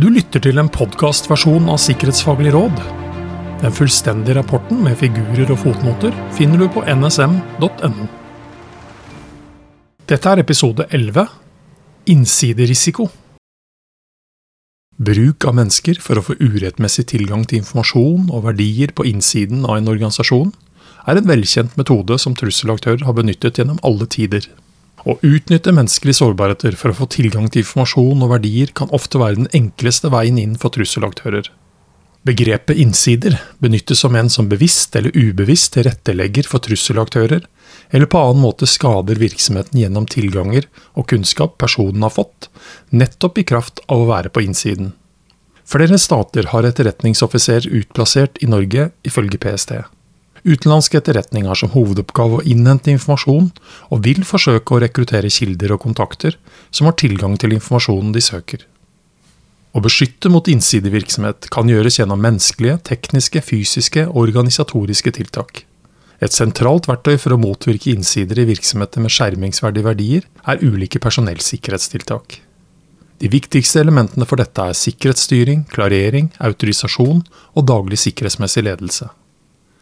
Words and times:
Du 0.00 0.06
lytter 0.08 0.40
til 0.40 0.56
en 0.56 0.68
podkastversjon 0.72 1.66
av 1.68 1.76
Sikkerhetsfaglig 1.82 2.54
råd. 2.54 2.78
Den 3.60 3.74
fullstendige 3.76 4.38
rapporten 4.38 4.78
med 4.80 4.94
figurer 4.96 5.50
og 5.52 5.58
fotnoter 5.60 6.14
finner 6.32 6.62
du 6.62 6.70
på 6.72 6.80
nsm.no. 6.88 8.06
Dette 10.08 10.32
er 10.32 10.40
episode 10.40 10.86
11 10.88 11.26
Innsiderisiko. 12.14 13.10
Bruk 14.96 15.44
av 15.44 15.58
mennesker 15.58 16.00
for 16.00 16.16
å 16.16 16.24
få 16.30 16.38
urettmessig 16.40 17.10
tilgang 17.12 17.44
til 17.44 17.60
informasjon 17.60 18.32
og 18.32 18.46
verdier 18.48 18.96
på 18.96 19.04
innsiden 19.10 19.68
av 19.68 19.82
en 19.82 19.92
organisasjon 19.92 20.54
er 21.04 21.20
en 21.20 21.28
velkjent 21.28 21.76
metode 21.76 22.16
som 22.24 22.32
trusselaktører 22.38 23.04
har 23.04 23.20
benyttet 23.20 23.60
gjennom 23.60 23.84
alle 23.84 24.08
tider. 24.08 24.48
Å 25.08 25.16
utnytte 25.24 25.72
menneskelige 25.72 26.18
sårbarheter 26.20 26.76
for 26.76 26.92
å 26.92 26.98
få 26.98 27.08
tilgang 27.12 27.48
til 27.48 27.62
informasjon 27.64 28.24
og 28.24 28.34
verdier 28.34 28.72
kan 28.76 28.92
ofte 28.96 29.20
være 29.20 29.40
den 29.40 29.50
enkleste 29.56 30.10
veien 30.12 30.38
inn 30.40 30.58
for 30.60 30.74
trusselaktører. 30.74 31.48
Begrepet 32.26 32.76
innsider 32.76 33.38
benyttes 33.64 34.02
som 34.04 34.16
en 34.18 34.28
som 34.28 34.48
bevisst 34.50 34.96
eller 34.98 35.14
ubevisst 35.16 35.72
tilrettelegger 35.72 36.44
for 36.50 36.60
trusselaktører, 36.60 37.46
eller 37.90 38.10
på 38.12 38.20
annen 38.20 38.42
måte 38.44 38.68
skader 38.68 39.16
virksomheten 39.22 39.80
gjennom 39.80 40.04
tilganger 40.10 40.68
og 40.92 41.08
kunnskap 41.14 41.56
personen 41.62 42.04
har 42.04 42.12
fått, 42.12 42.50
nettopp 42.92 43.40
i 43.40 43.46
kraft 43.48 43.80
av 43.88 44.04
å 44.04 44.10
være 44.10 44.32
på 44.34 44.44
innsiden. 44.44 44.92
Flere 45.70 45.96
stater 46.02 46.50
har 46.52 46.66
etterretningsoffiser 46.66 47.70
utplassert 47.70 48.40
i 48.44 48.50
Norge, 48.50 48.90
ifølge 49.06 49.40
PST. 49.40 49.78
Utenlandsk 50.44 50.94
etterretning 50.96 51.46
har 51.50 51.58
som 51.58 51.72
hovedoppgave 51.74 52.38
å 52.38 52.44
innhente 52.48 52.92
informasjon, 52.92 53.50
og 53.92 54.02
vil 54.06 54.22
forsøke 54.24 54.74
å 54.74 54.80
rekruttere 54.80 55.32
kilder 55.32 55.74
og 55.76 55.82
kontakter 55.84 56.38
som 56.70 56.88
har 56.88 56.96
tilgang 57.00 57.36
til 57.40 57.52
informasjonen 57.56 58.14
de 58.16 58.24
søker. 58.24 58.64
Å 59.70 59.82
beskytte 59.84 60.30
mot 60.32 60.48
innsidevirksomhet 60.50 61.50
kan 61.54 61.68
gjøres 61.70 62.00
gjennom 62.00 62.22
menneskelige, 62.24 62.80
tekniske, 62.88 63.42
fysiske 63.44 64.06
og 64.08 64.24
organisatoriske 64.24 65.12
tiltak. 65.20 65.64
Et 66.20 66.34
sentralt 66.34 66.88
verktøy 66.90 67.14
for 67.20 67.36
å 67.36 67.40
motvirke 67.40 67.92
innsider 67.94 68.42
i 68.42 68.48
virksomheter 68.50 69.00
med 69.04 69.14
skjermingsverdige 69.14 69.86
verdier, 69.86 70.26
er 70.44 70.64
ulike 70.64 71.00
personellsikkerhetstiltak. 71.00 72.40
De 73.20 73.28
viktigste 73.28 73.82
elementene 73.84 74.26
for 74.28 74.40
dette 74.40 74.64
er 74.64 74.76
sikkerhetsstyring, 74.76 75.66
klarering, 75.72 76.32
autorisasjon 76.40 77.22
og 77.54 77.66
daglig 77.68 78.00
sikkerhetsmessig 78.00 78.64
ledelse. 78.64 79.10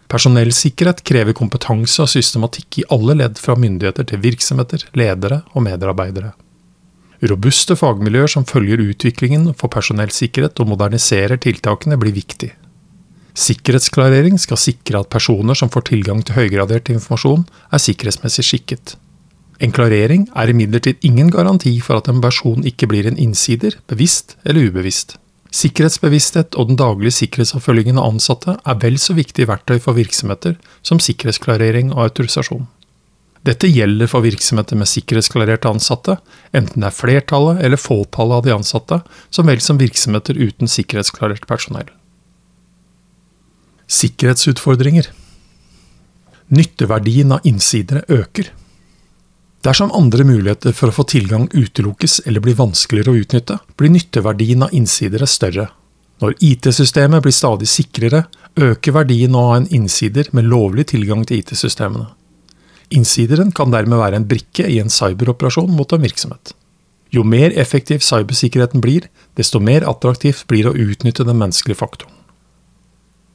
Personellsikkerhet 0.09 1.03
krever 1.05 1.37
kompetanse 1.37 2.01
og 2.01 2.09
systematikk 2.09 2.81
i 2.81 2.87
alle 2.95 3.19
ledd 3.21 3.41
fra 3.41 3.57
myndigheter 3.61 4.07
til 4.09 4.23
virksomheter, 4.25 4.87
ledere 4.97 5.43
og 5.53 5.67
medarbeidere. 5.67 6.33
Robuste 7.29 7.75
fagmiljøer 7.77 8.31
som 8.31 8.47
følger 8.49 8.81
utviklingen 8.81 9.51
for 9.59 9.69
personellsikkerhet 9.75 10.61
og 10.63 10.71
moderniserer 10.71 11.37
tiltakene, 11.43 11.99
blir 12.01 12.15
viktig. 12.17 12.53
Sikkerhetsklarering 13.39 14.39
skal 14.41 14.59
sikre 14.59 15.03
at 15.03 15.11
personer 15.13 15.59
som 15.59 15.71
får 15.71 15.91
tilgang 15.91 16.25
til 16.25 16.39
høygradert 16.39 16.89
informasjon, 16.95 17.45
er 17.71 17.83
sikkerhetsmessig 17.83 18.47
skikket. 18.47 18.97
En 19.61 19.75
klarering 19.75 20.29
er 20.39 20.51
imidlertid 20.51 21.03
ingen 21.07 21.31
garanti 21.35 21.75
for 21.83 21.99
at 21.99 22.09
en 22.11 22.23
person 22.23 22.65
ikke 22.67 22.89
blir 22.91 23.11
en 23.11 23.19
innsider, 23.19 23.77
bevisst 23.91 24.37
eller 24.45 24.71
ubevisst. 24.71 25.19
Sikkerhetsbevissthet 25.55 26.57
og 26.61 26.69
den 26.69 26.77
daglige 26.77 27.15
sikkerhetsoppfølgingen 27.23 27.99
av 28.01 28.11
ansatte 28.13 28.59
er 28.59 28.81
vel 28.83 28.99
så 29.01 29.15
viktige 29.17 29.49
verktøy 29.49 29.79
for 29.81 29.97
virksomheter 29.97 30.59
som 30.85 31.01
sikkerhetsklarering 31.01 31.95
og 31.95 32.03
autorisasjon. 32.09 32.67
Dette 33.49 33.71
gjelder 33.71 34.11
for 34.11 34.27
virksomheter 34.27 34.77
med 34.77 34.91
sikkerhetsklarerte 34.91 35.71
ansatte, 35.71 36.19
enten 36.53 36.83
det 36.83 36.91
er 36.91 36.97
flertallet 36.97 37.63
eller 37.65 37.81
fåtallet 37.81 38.41
av 38.41 38.45
de 38.45 38.53
ansatte, 38.59 39.01
som 39.31 39.49
vel 39.49 39.63
som 39.65 39.81
virksomheter 39.81 40.37
uten 40.37 40.69
sikkerhetsklarert 40.69 41.47
personell. 41.49 41.89
Sikkerhetsutfordringer 43.89 45.09
Nytteverdien 46.49 47.33
av 47.33 47.45
innsidere 47.49 48.05
øker. 48.09 48.51
Dersom 49.67 49.91
andre 49.95 50.25
muligheter 50.25 50.75
for 50.77 50.91
å 50.91 50.95
få 50.95 51.05
tilgang 51.11 51.49
utelukkes 51.51 52.21
eller 52.27 52.43
blir 52.45 52.59
vanskeligere 52.59 53.11
å 53.11 53.23
utnytte, 53.23 53.59
blir 53.77 53.91
nytteverdien 53.91 54.63
av 54.69 54.75
innsidere 54.75 55.27
større. 55.27 55.67
Når 56.23 56.37
IT-systemet 56.43 57.23
blir 57.23 57.35
stadig 57.35 57.69
sikrere, 57.71 58.25
øker 58.59 58.95
verdien 58.95 59.35
av 59.39 59.57
en 59.57 59.67
innsider 59.75 60.31
med 60.35 60.47
lovlig 60.51 60.89
tilgang 60.93 61.25
til 61.27 61.43
IT-systemene. 61.43 62.07
Innsideren 62.95 63.51
kan 63.55 63.75
dermed 63.75 64.01
være 64.01 64.19
en 64.19 64.29
brikke 64.31 64.67
i 64.67 64.79
en 64.83 64.91
cyberoperasjon 64.91 65.75
mot 65.75 65.93
en 65.93 66.03
virksomhet. 66.07 66.55
Jo 67.15 67.25
mer 67.25 67.55
effektiv 67.57 68.03
cybersikkerheten 68.05 68.83
blir, 68.85 69.09
desto 69.37 69.61
mer 69.61 69.87
attraktivt 69.89 70.47
blir 70.49 70.67
det 70.67 70.73
å 70.73 70.89
utnytte 70.93 71.27
den 71.27 71.39
menneskelige 71.41 71.81
faktoren. 71.81 72.15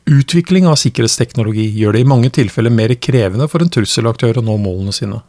Utvikling 0.03 0.65
av 0.67 0.75
sikkerhetsteknologi 0.81 1.63
gjør 1.79 1.95
det 1.95 2.01
i 2.03 2.07
mange 2.07 2.31
tilfeller 2.35 2.73
mer 2.73 2.91
krevende 2.99 3.47
for 3.47 3.63
en 3.63 3.71
trusselaktør 3.71 4.41
å 4.41 4.43
nå 4.43 4.57
målene 4.59 4.91
sine. 4.95 5.21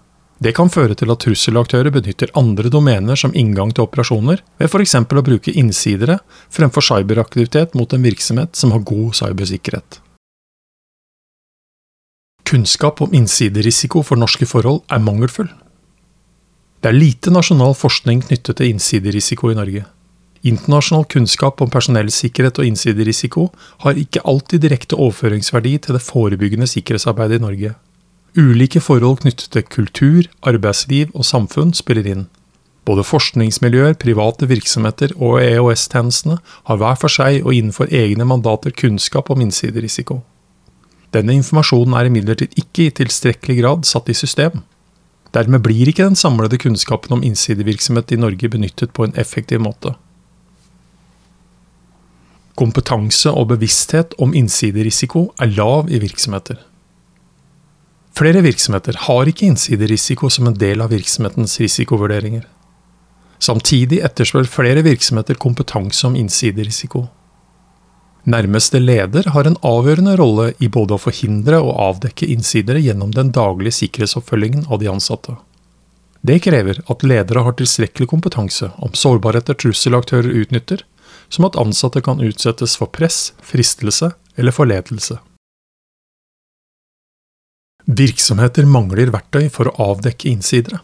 Det 0.42 0.52
kan 0.56 0.70
føre 0.72 0.96
til 0.98 1.12
at 1.14 1.22
trusselaktører 1.22 1.94
benytter 1.94 2.32
andre 2.38 2.70
domener 2.72 3.18
som 3.18 3.34
inngang 3.38 3.70
til 3.74 3.86
operasjoner, 3.86 4.42
ved 4.58 4.70
f.eks. 4.70 4.96
å 4.98 5.26
bruke 5.26 5.54
innsidere 5.54 6.18
fremfor 6.52 6.82
cyberaktivitet 6.82 7.76
mot 7.78 7.92
en 7.94 8.02
virksomhet 8.02 8.58
som 8.58 8.74
har 8.74 8.82
god 8.82 9.14
cybersikkerhet. 9.20 10.00
Kunnskap 12.44 13.00
om 13.00 13.14
innsiderisiko 13.16 14.02
for 14.04 14.20
norske 14.20 14.46
forhold 14.46 14.82
er 14.92 15.00
mangelfull. 15.00 15.48
Det 16.82 16.90
er 16.90 16.98
lite 16.98 17.32
nasjonal 17.32 17.72
forskning 17.78 18.26
knyttet 18.26 18.58
til 18.58 18.74
innsiderisiko 18.74 19.48
i 19.48 19.56
Norge. 19.56 19.86
Internasjonal 20.44 21.06
kunnskap 21.08 21.62
om 21.64 21.70
personellsikkerhet 21.72 22.58
og 22.60 22.68
innsiderisiko 22.68 23.46
har 23.86 23.96
ikke 23.96 24.20
alltid 24.28 24.60
direkte 24.66 24.98
overføringsverdi 24.98 25.78
til 25.86 25.96
det 25.96 26.04
forebyggende 26.04 26.68
sikkerhetsarbeidet 26.68 27.40
i 27.40 27.44
Norge. 27.46 27.72
Ulike 28.34 28.80
forhold 28.82 29.20
knyttet 29.22 29.52
til 29.54 29.62
kultur, 29.70 30.26
arbeidsliv 30.42 31.12
og 31.14 31.22
samfunn 31.22 31.70
spiller 31.76 32.08
inn. 32.10 32.24
Både 32.84 33.04
forskningsmiljøer, 33.06 33.94
private 33.94 34.48
virksomheter 34.50 35.14
og 35.14 35.38
EOS-tjenestene 35.38 36.40
har 36.66 36.80
hver 36.80 36.98
for 36.98 37.14
seg 37.14 37.46
og 37.46 37.54
innenfor 37.54 37.94
egne 37.94 38.26
mandater 38.26 38.74
kunnskap 38.74 39.30
om 39.30 39.44
innsiderisiko. 39.44 40.18
Denne 41.14 41.38
informasjonen 41.38 41.94
er 41.94 42.10
imidlertid 42.10 42.58
ikke 42.58 42.88
i 42.88 42.96
tilstrekkelig 42.98 43.60
grad 43.60 43.86
satt 43.86 44.10
i 44.10 44.18
system. 44.18 44.64
Dermed 45.30 45.62
blir 45.62 45.86
ikke 45.86 46.10
den 46.10 46.18
samlede 46.18 46.58
kunnskapen 46.58 47.14
om 47.14 47.22
innsidevirksomhet 47.22 48.12
i 48.12 48.18
Norge 48.18 48.50
benyttet 48.50 48.90
på 48.98 49.06
en 49.06 49.14
effektiv 49.14 49.62
måte. 49.62 49.94
Kompetanse 52.58 53.30
og 53.30 53.52
bevissthet 53.54 54.18
om 54.18 54.34
innsiderisiko 54.34 55.28
er 55.38 55.54
lav 55.54 55.86
i 55.86 56.02
virksomheter. 56.02 56.58
Flere 58.14 58.44
virksomheter 58.44 58.94
har 59.08 59.26
ikke 59.26 59.48
innsiderisiko 59.48 60.28
som 60.30 60.46
en 60.46 60.58
del 60.58 60.84
av 60.84 60.92
virksomhetens 60.94 61.56
risikovurderinger. 61.58 62.44
Samtidig 63.42 63.98
etterspør 64.06 64.46
flere 64.46 64.84
virksomheter 64.86 65.34
kompetanse 65.42 66.06
om 66.06 66.14
innsiderisiko. 66.16 67.08
Nærmeste 68.30 68.78
leder 68.78 69.26
har 69.34 69.48
en 69.50 69.58
avgjørende 69.66 70.14
rolle 70.16 70.46
i 70.62 70.70
både 70.72 70.94
å 70.94 71.02
forhindre 71.02 71.58
og 71.60 71.74
avdekke 71.88 72.30
innsidere 72.30 72.80
gjennom 72.80 73.10
den 73.12 73.34
daglige 73.34 73.80
sikkerhetsoppfølgingen 73.82 74.70
av 74.70 74.80
de 74.80 74.88
ansatte. 74.94 75.34
Det 76.24 76.38
krever 76.46 76.80
at 76.88 77.04
ledere 77.04 77.42
har 77.44 77.58
tilstrekkelig 77.58 78.08
kompetanse 78.14 78.70
om 78.78 78.94
sårbarheter 78.96 79.58
trusselaktører 79.58 80.30
utnytter, 80.40 80.86
som 81.28 81.50
at 81.50 81.58
ansatte 81.60 82.00
kan 82.00 82.22
utsettes 82.22 82.78
for 82.78 82.88
press, 82.94 83.34
fristelse 83.42 84.14
eller 84.38 84.54
forledelse. 84.54 85.18
Virksomheter 87.84 88.64
mangler 88.64 89.10
verktøy 89.12 89.50
for 89.52 89.68
å 89.68 89.90
avdekke 89.92 90.30
innsidere. 90.30 90.80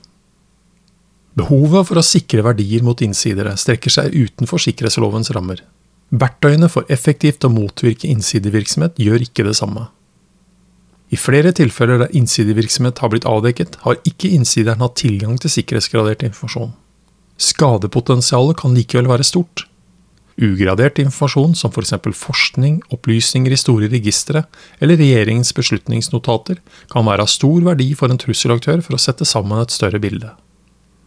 Behovet 1.38 1.87
for 1.88 2.00
å 2.00 2.05
sikre 2.05 2.44
verdier 2.44 2.84
mot 2.84 3.00
innsidere 3.00 3.55
strekker 3.56 3.94
seg 3.94 4.12
utenfor 4.12 4.61
sikkerhetslovens 4.61 5.31
rammer. 5.33 5.62
Verktøyene 6.11 6.69
for 6.69 6.85
effektivt 6.93 7.47
å 7.47 7.52
motvirke 7.55 8.11
innsidevirksomhet 8.11 8.99
gjør 9.00 9.25
ikke 9.25 9.47
det 9.47 9.55
samme. 9.56 9.87
I 11.11 11.19
flere 11.19 11.55
tilfeller 11.56 12.02
der 12.05 12.12
innsidevirksomhet 12.14 13.00
har 13.03 13.11
blitt 13.11 13.26
avdekket, 13.26 13.81
har 13.87 13.99
ikke 14.06 14.31
innsideren 14.35 14.82
hatt 14.85 14.99
tilgang 15.00 15.41
til 15.41 15.50
sikkerhetsgradert 15.56 16.23
informasjon. 16.26 16.75
Skadepotensialet 17.41 18.61
kan 18.61 18.76
likevel 18.76 19.08
være 19.11 19.26
stort. 19.26 19.64
Ugradert 20.40 20.96
informasjon 21.02 21.52
som 21.58 21.72
f.eks. 21.72 21.92
For 22.00 22.16
forskning, 22.16 22.78
opplysninger 22.94 23.52
i 23.52 23.58
store 23.60 23.90
registre 23.92 24.46
eller 24.81 24.96
regjeringens 24.96 25.52
beslutningsnotater 25.56 26.62
kan 26.92 27.04
være 27.04 27.26
av 27.26 27.32
stor 27.32 27.60
verdi 27.66 27.90
for 27.98 28.08
en 28.08 28.20
trusselaktør 28.20 28.81
for 28.87 28.96
å 28.96 29.02
sette 29.02 29.28
sammen 29.28 29.60
et 29.60 29.75
større 29.75 30.00
bilde. 30.00 30.32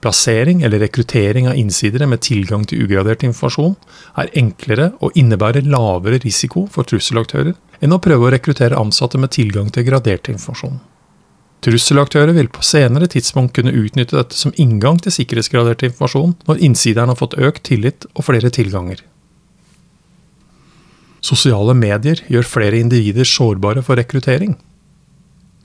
Plassering 0.03 0.62
eller 0.68 0.83
rekruttering 0.83 1.47
av 1.50 1.57
innsidere 1.57 2.06
med 2.12 2.21
tilgang 2.21 2.65
til 2.68 2.83
ugradert 2.83 3.24
informasjon 3.25 3.74
er 4.21 4.30
enklere 4.38 4.91
og 5.00 5.15
innebærer 5.18 5.65
lavere 5.65 6.19
risiko 6.21 6.68
for 6.69 6.86
trusselaktører 6.86 7.56
enn 7.81 7.95
å 7.95 8.01
prøve 8.03 8.27
å 8.27 8.33
rekruttere 8.36 8.77
ansatte 8.77 9.18
med 9.18 9.33
tilgang 9.33 9.71
til 9.74 9.88
gradert 9.88 10.29
informasjon. 10.29 10.77
Trusselaktører 11.63 12.36
vil 12.36 12.51
på 12.51 12.62
senere 12.68 13.07
tidspunkt 13.07 13.56
kunne 13.56 13.71
utnytte 13.71 14.19
dette 14.19 14.38
som 14.38 14.53
inngang 14.59 15.00
til 15.01 15.15
sikkerhetsgradert 15.15 15.88
informasjon 15.88 16.36
når 16.50 16.62
innsideren 16.68 17.09
har 17.09 17.18
fått 17.18 17.39
økt 17.39 17.63
tillit 17.71 18.06
og 18.13 18.27
flere 18.27 18.51
tilganger. 18.53 19.00
Sosiale 21.24 21.72
medier 21.78 22.20
gjør 22.28 22.48
flere 22.48 22.80
individer 22.84 23.28
sårbare 23.28 23.84
for 23.86 23.96
rekruttering. 24.00 24.58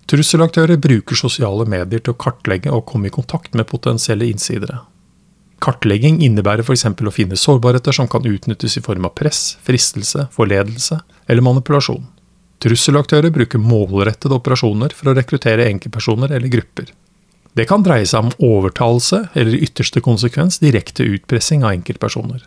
Trusselaktører 0.08 0.78
bruker 0.80 1.18
sosiale 1.18 1.66
medier 1.68 2.00
til 2.00 2.14
å 2.14 2.20
kartlegge 2.22 2.70
og 2.72 2.86
komme 2.88 3.10
i 3.10 3.14
kontakt 3.14 3.56
med 3.58 3.68
potensielle 3.68 4.28
innsidere. 4.30 4.78
Kartlegging 5.58 6.20
innebærer 6.22 6.62
f.eks. 6.62 6.86
å 6.86 7.12
finne 7.12 7.36
sårbarheter 7.36 7.92
som 7.92 8.06
kan 8.08 8.24
utnyttes 8.24 8.78
i 8.78 8.84
form 8.84 9.08
av 9.08 9.16
press, 9.18 9.58
fristelse, 9.66 10.28
forledelse 10.32 11.00
eller 11.26 11.44
manipulasjon. 11.44 12.06
Trusselaktører 12.62 13.34
bruker 13.34 13.60
målrettede 13.62 14.38
operasjoner 14.38 14.94
for 14.94 15.10
å 15.10 15.16
rekruttere 15.18 15.66
enkeltpersoner 15.72 16.32
eller 16.38 16.54
grupper. 16.54 16.92
Det 17.58 17.66
kan 17.66 17.82
dreie 17.82 18.06
seg 18.06 18.28
om 18.28 18.34
overtalelse 18.38 19.24
eller 19.34 19.56
i 19.56 19.64
ytterste 19.66 20.02
konsekvens 20.04 20.60
direkte 20.62 21.06
utpressing 21.06 21.66
av 21.66 21.74
enkeltpersoner. 21.74 22.46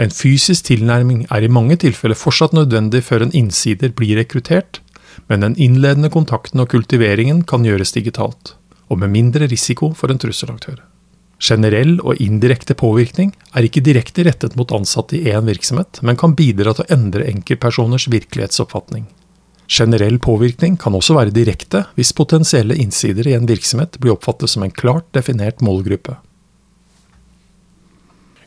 En 0.00 0.12
fysisk 0.12 0.70
tilnærming 0.70 1.26
er 1.30 1.44
i 1.44 1.50
mange 1.52 1.76
tilfeller 1.82 2.16
fortsatt 2.16 2.54
nødvendig 2.56 3.02
før 3.04 3.26
en 3.26 3.34
innsider 3.36 3.92
blir 3.96 4.16
rekruttert, 4.16 4.80
men 5.28 5.44
den 5.44 5.56
innledende 5.60 6.10
kontakten 6.12 6.62
og 6.62 6.70
kultiveringen 6.72 7.42
kan 7.48 7.66
gjøres 7.66 7.92
digitalt, 7.92 8.54
og 8.88 9.02
med 9.02 9.12
mindre 9.12 9.48
risiko 9.52 9.92
for 9.96 10.12
en 10.12 10.20
trusselaktør. 10.22 10.80
Generell 11.42 11.96
og 12.06 12.20
indirekte 12.22 12.74
påvirkning 12.78 13.32
er 13.52 13.66
ikke 13.66 13.82
direkte 13.82 14.22
rettet 14.28 14.54
mot 14.56 14.72
ansatte 14.72 15.18
i 15.18 15.32
én 15.34 15.48
virksomhet, 15.48 15.98
men 16.00 16.16
kan 16.16 16.36
bidra 16.38 16.72
til 16.72 16.86
å 16.86 16.94
endre 16.94 17.26
enkeltpersoners 17.32 18.06
virkelighetsoppfatning. 18.12 19.08
Generell 19.72 20.18
påvirkning 20.22 20.76
kan 20.78 20.94
også 20.94 21.16
være 21.16 21.34
direkte 21.34 21.86
hvis 21.96 22.12
potensielle 22.14 22.76
innsider 22.78 23.26
i 23.26 23.34
en 23.34 23.48
virksomhet 23.48 23.98
blir 23.98 24.14
oppfattet 24.14 24.52
som 24.52 24.62
en 24.62 24.74
klart 24.74 25.08
definert 25.16 25.64
målgruppe. 25.64 26.18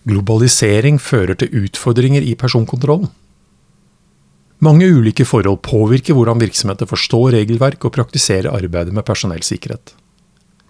Globalisering 0.06 1.00
fører 1.02 1.38
til 1.40 1.66
utfordringer 1.66 2.22
i 2.22 2.36
personkontrollen. 2.38 3.10
Mange 4.64 4.88
ulike 4.88 5.26
forhold 5.26 5.64
påvirker 5.66 6.16
hvordan 6.16 6.40
virksomheter 6.42 6.88
forstår 6.90 7.34
regelverk 7.36 7.86
og 7.86 7.94
praktiserer 7.98 8.54
arbeidet 8.54 8.94
med 8.94 9.06
personellsikkerhet. 9.06 9.96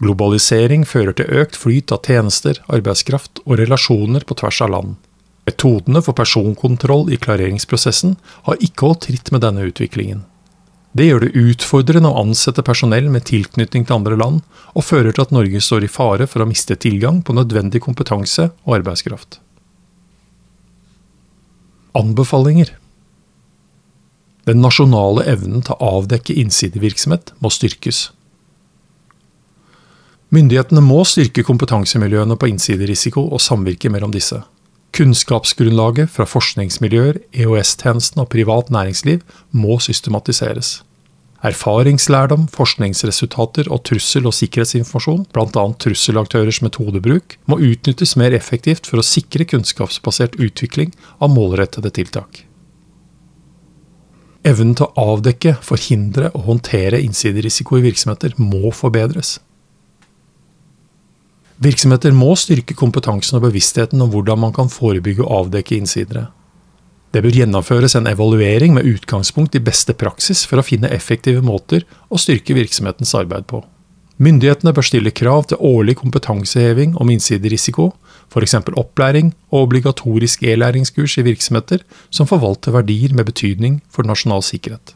Globalisering 0.02 0.84
fører 0.88 1.14
til 1.16 1.30
økt 1.40 1.56
flyt 1.56 1.92
av 1.94 2.02
tjenester, 2.04 2.58
arbeidskraft 2.68 3.40
og 3.46 3.60
relasjoner 3.60 4.26
på 4.28 4.36
tvers 4.40 4.60
av 4.64 4.72
land. 4.74 4.96
Metodene 5.46 6.02
for 6.02 6.16
personkontroll 6.18 7.12
i 7.14 7.20
klareringsprosessen 7.20 8.16
har 8.48 8.64
ikke 8.64 8.88
holdt 8.88 9.06
tritt 9.06 9.30
med 9.32 9.44
denne 9.46 9.68
utviklingen. 9.68 10.24
Det 10.96 11.04
gjør 11.04 11.26
det 11.26 11.36
utfordrende 11.36 12.08
å 12.08 12.22
ansette 12.22 12.62
personell 12.64 13.10
med 13.12 13.26
tilknytning 13.28 13.84
til 13.84 13.98
andre 13.98 14.16
land, 14.16 14.40
og 14.72 14.86
fører 14.86 15.12
til 15.12 15.26
at 15.26 15.34
Norge 15.34 15.60
står 15.60 15.84
i 15.84 15.90
fare 15.92 16.28
for 16.30 16.40
å 16.40 16.48
miste 16.48 16.76
tilgang 16.80 17.20
på 17.26 17.36
nødvendig 17.36 17.82
kompetanse 17.84 18.48
og 18.64 18.78
arbeidskraft. 18.78 19.40
Anbefalinger 21.96 22.72
Den 24.46 24.60
nasjonale 24.62 25.24
evnen 25.28 25.64
til 25.66 25.76
å 25.76 25.92
avdekke 25.98 26.36
innsidevirksomhet 26.38 27.34
må 27.42 27.50
styrkes. 27.52 28.10
Myndighetene 30.32 30.82
må 30.84 31.02
styrke 31.08 31.44
kompetansemiljøene 31.46 32.38
på 32.38 32.48
innsiderisiko 32.52 33.26
og 33.26 33.42
samvirke 33.42 33.90
mellom 33.92 34.14
disse. 34.14 34.38
Kunnskapsgrunnlaget 34.96 36.08
fra 36.08 36.24
forskningsmiljøer, 36.24 37.18
EOS-tjenesten 37.36 38.22
og 38.22 38.30
privat 38.32 38.70
næringsliv 38.72 39.20
må 39.52 39.76
systematiseres. 39.84 40.78
Erfaringslærdom, 41.44 42.46
forskningsresultater 42.48 43.68
og 43.68 43.82
trussel- 43.84 44.26
og 44.26 44.32
sikkerhetsinformasjon, 44.34 45.26
bl.a. 45.36 45.64
trusselaktørers 45.84 46.62
metodebruk, 46.64 47.36
må 47.46 47.60
utnyttes 47.60 48.16
mer 48.16 48.32
effektivt 48.32 48.88
for 48.88 49.02
å 49.02 49.04
sikre 49.04 49.44
kunnskapsbasert 49.44 50.40
utvikling 50.40 50.94
av 51.20 51.34
målrettede 51.34 51.92
tiltak. 51.92 52.46
Evnen 54.46 54.76
til 54.78 54.88
å 54.88 55.10
avdekke, 55.12 55.58
forhindre 55.60 56.30
og 56.32 56.48
håndtere 56.48 57.02
innsiderisiko 57.04 57.76
i 57.76 57.84
virksomheter 57.84 58.32
må 58.40 58.72
forbedres. 58.72 59.36
Virksomheter 61.62 62.12
må 62.12 62.34
styrke 62.36 62.74
kompetansen 62.76 63.38
og 63.38 63.46
bevisstheten 63.46 64.02
om 64.04 64.10
hvordan 64.12 64.42
man 64.42 64.52
kan 64.56 64.68
forebygge 64.68 65.24
og 65.24 65.46
avdekke 65.46 65.78
innsidere. 65.78 66.26
Det 67.14 67.22
bør 67.24 67.32
gjennomføres 67.32 67.94
en 67.96 68.08
evaluering 68.10 68.74
med 68.76 68.84
utgangspunkt 68.90 69.54
i 69.56 69.62
beste 69.64 69.94
praksis 69.96 70.42
for 70.44 70.60
å 70.60 70.66
finne 70.66 70.90
effektive 70.92 71.40
måter 71.40 71.86
å 72.12 72.20
styrke 72.20 72.56
virksomhetens 72.58 73.14
arbeid 73.16 73.48
på. 73.48 73.62
Myndighetene 74.20 74.72
bør 74.76 74.84
stille 74.84 75.12
krav 75.12 75.46
til 75.48 75.60
årlig 75.64 75.98
kompetanseheving 76.00 76.94
om 77.00 77.08
innsiderisiko, 77.12 77.90
f.eks. 78.32 78.54
opplæring 78.76 79.32
og 79.52 79.66
obligatorisk 79.66 80.44
e-læringskurs 80.44 81.18
i 81.20 81.24
virksomheter 81.24 81.84
som 82.10 82.28
forvalter 82.28 82.76
verdier 82.76 83.16
med 83.16 83.28
betydning 83.28 83.80
for 83.88 84.08
nasjonal 84.08 84.44
sikkerhet. 84.44 84.94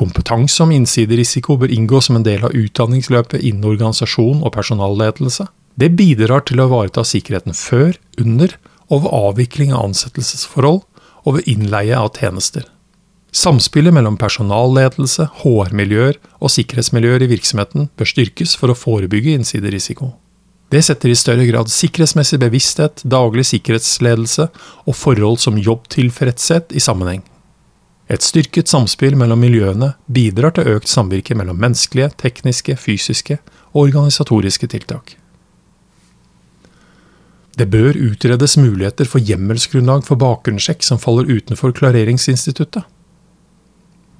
Kompetanse 0.00 0.62
om 0.64 0.72
innsiderisiko 0.72 1.56
bør 1.60 1.72
inngå 1.72 2.00
som 2.04 2.16
en 2.16 2.24
del 2.24 2.44
av 2.44 2.56
utdanningsløpet 2.56 3.40
innen 3.40 3.68
organisasjon 3.68 4.44
og 4.44 4.54
personalledelse. 4.56 5.48
Det 5.80 5.88
bidrar 5.96 6.44
til 6.44 6.60
å 6.60 6.66
ivareta 6.68 7.06
sikkerheten 7.08 7.56
før, 7.56 7.94
under 8.20 8.52
og 8.90 9.06
ved 9.06 9.14
avvikling 9.16 9.72
av 9.72 9.86
ansettelsesforhold, 9.88 10.82
og 11.24 11.36
ved 11.36 11.48
innleie 11.48 11.96
av 11.96 12.10
tjenester. 12.16 12.66
Samspillet 13.32 13.94
mellom 13.94 14.16
personalledelse, 14.18 15.28
HR-miljøer 15.40 16.18
og 16.40 16.50
sikkerhetsmiljøer 16.50 17.24
i 17.24 17.30
virksomheten 17.30 17.86
bør 17.96 18.10
styrkes 18.10 18.56
for 18.58 18.72
å 18.72 18.76
forebygge 18.76 19.36
innsiderisiko. 19.38 20.10
Det 20.70 20.82
setter 20.86 21.10
i 21.10 21.18
større 21.18 21.46
grad 21.48 21.70
sikkerhetsmessig 21.70 22.40
bevissthet, 22.42 23.04
daglig 23.06 23.46
sikkerhetsledelse 23.48 24.48
og 24.86 24.98
forhold 24.98 25.40
som 25.42 25.58
jobbtilfredshet 25.58 26.74
i 26.74 26.82
sammenheng. 26.82 27.22
Et 28.10 28.22
styrket 28.22 28.70
samspill 28.70 29.14
mellom 29.18 29.38
miljøene 29.42 29.92
bidrar 30.10 30.56
til 30.56 30.74
økt 30.74 30.90
samvirke 30.90 31.36
mellom 31.38 31.58
menneskelige, 31.62 32.10
tekniske, 32.18 32.74
fysiske 32.78 33.38
og 33.70 33.84
organisatoriske 33.86 34.70
tiltak. 34.74 35.19
Det 37.60 37.66
bør 37.68 37.92
utredes 37.92 38.56
muligheter 38.56 39.04
for 39.04 39.20
hjemmelsgrunnlag 39.20 40.06
for 40.06 40.16
bakgrunnssjekk 40.16 40.84
som 40.86 41.00
faller 41.02 41.28
utenfor 41.28 41.74
klareringsinstituttet. 41.76 42.86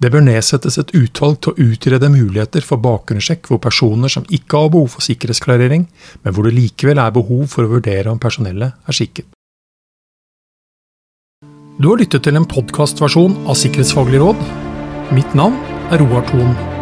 Det 0.00 0.10
bør 0.12 0.26
nedsettes 0.26 0.76
et 0.80 0.92
utvalg 0.96 1.38
til 1.40 1.52
å 1.52 1.68
utrede 1.72 2.08
muligheter 2.12 2.64
for 2.64 2.80
bakgrunnssjekk 2.84 3.48
hvor 3.48 3.60
personer 3.64 4.12
som 4.12 4.28
ikke 4.28 4.60
har 4.60 4.72
behov 4.74 4.92
for 4.92 5.04
sikkerhetsklarering, 5.04 5.86
men 6.20 6.34
hvor 6.36 6.48
det 6.48 6.56
likevel 6.56 7.00
er 7.00 7.14
behov 7.16 7.46
for 7.52 7.64
å 7.64 7.72
vurdere 7.78 8.12
om 8.12 8.20
personellet 8.20 8.76
er 8.84 8.96
skikket. 8.96 9.28
Du 11.80 11.88
har 11.88 12.00
lyttet 12.00 12.26
til 12.26 12.36
en 12.36 12.48
podkastversjon 12.48 13.38
av 13.48 13.56
Sikkerhetsfaglig 13.56 14.20
råd. 14.20 14.44
Mitt 15.16 15.32
navn 15.32 15.56
er 15.88 16.04
Roar 16.04 16.28
Thon. 16.28 16.79